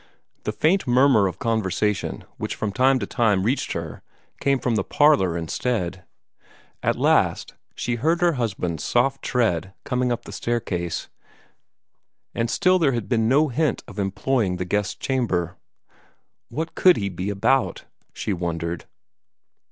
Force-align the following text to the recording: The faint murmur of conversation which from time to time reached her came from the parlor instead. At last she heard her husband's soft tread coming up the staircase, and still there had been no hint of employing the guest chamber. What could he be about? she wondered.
The 0.45 0.51
faint 0.51 0.87
murmur 0.87 1.27
of 1.27 1.37
conversation 1.37 2.23
which 2.37 2.55
from 2.55 2.71
time 2.71 2.97
to 2.97 3.05
time 3.05 3.43
reached 3.43 3.73
her 3.73 4.01
came 4.39 4.57
from 4.57 4.73
the 4.73 4.83
parlor 4.83 5.37
instead. 5.37 6.05
At 6.81 6.95
last 6.95 7.53
she 7.75 7.93
heard 7.97 8.19
her 8.19 8.31
husband's 8.31 8.83
soft 8.83 9.21
tread 9.21 9.75
coming 9.85 10.11
up 10.11 10.25
the 10.25 10.31
staircase, 10.31 11.07
and 12.33 12.49
still 12.49 12.79
there 12.79 12.93
had 12.93 13.09
been 13.09 13.29
no 13.29 13.49
hint 13.49 13.83
of 13.87 13.99
employing 13.99 14.55
the 14.57 14.65
guest 14.65 14.99
chamber. 14.99 15.55
What 16.49 16.73
could 16.73 16.97
he 16.97 17.07
be 17.07 17.29
about? 17.29 17.85
she 18.11 18.33
wondered. 18.33 18.85